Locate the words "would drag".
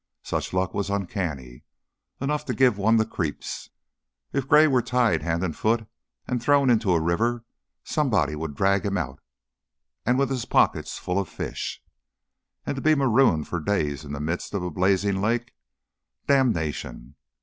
8.35-8.83